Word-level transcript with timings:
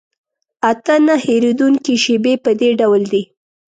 اته 0.71 0.95
نه 1.07 1.15
هېرېدونکي 1.25 1.95
شیبې 2.03 2.33
په 2.43 2.51
دې 2.59 2.69
ډول 2.79 3.01
دي. 3.11 3.23